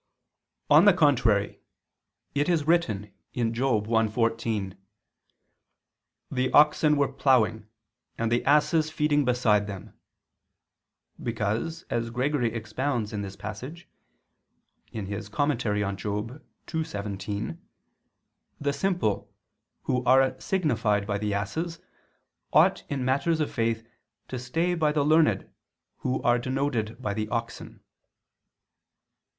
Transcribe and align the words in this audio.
On 0.71 0.85
the 0.85 0.93
contrary, 0.95 1.61
It 2.33 2.49
is 2.49 2.65
written 2.65 3.13
(Job 3.35 3.85
1:14): 3.85 4.75
"The 6.31 6.51
oxen 6.53 6.97
were 6.97 7.07
ploughing, 7.07 7.67
and 8.17 8.31
the 8.31 8.43
asses 8.43 8.89
feeding 8.89 9.25
beside 9.25 9.67
them," 9.67 9.93
because, 11.21 11.83
as 11.91 12.09
Gregory 12.09 12.51
expounds 12.51 13.11
this 13.11 13.35
passage 13.35 13.87
(Moral. 14.91 15.07
ii, 15.07 16.83
17), 16.83 17.61
the 18.59 18.73
simple, 18.73 19.31
who 19.83 20.03
are 20.05 20.39
signified 20.41 21.05
by 21.05 21.19
the 21.19 21.35
asses, 21.35 21.79
ought, 22.51 22.83
in 22.89 23.05
matters 23.05 23.39
of 23.39 23.51
faith, 23.51 23.85
to 24.29 24.39
stay 24.39 24.73
by 24.73 24.91
the 24.91 25.03
learned, 25.03 25.47
who 25.97 26.19
are 26.23 26.39
denoted 26.39 26.99
by 26.99 27.13
the 27.13 27.29
oxen. 27.29 27.81